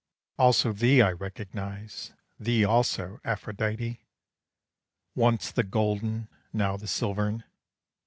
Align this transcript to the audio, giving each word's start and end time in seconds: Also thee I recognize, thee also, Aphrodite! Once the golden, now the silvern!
Also 0.39 0.73
thee 0.73 0.99
I 1.03 1.11
recognize, 1.11 2.13
thee 2.39 2.65
also, 2.65 3.19
Aphrodite! 3.23 4.03
Once 5.13 5.51
the 5.51 5.61
golden, 5.63 6.27
now 6.51 6.75
the 6.75 6.87
silvern! 6.87 7.43